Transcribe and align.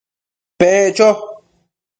Pec 0.59 0.95
cho 0.97 1.07